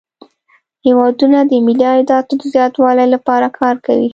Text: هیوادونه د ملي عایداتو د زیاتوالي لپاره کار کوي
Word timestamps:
هیوادونه 0.85 1.39
د 1.49 1.51
ملي 1.65 1.85
عایداتو 1.91 2.33
د 2.41 2.43
زیاتوالي 2.55 3.05
لپاره 3.13 3.47
کار 3.59 3.75
کوي 3.85 4.09